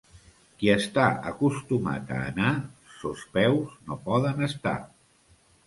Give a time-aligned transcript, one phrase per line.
[0.61, 2.55] Qui està acostumat a anar,
[3.03, 4.77] sos peus no poden estar.